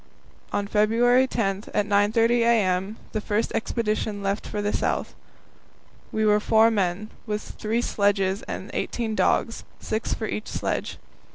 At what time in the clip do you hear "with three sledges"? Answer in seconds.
7.27-8.41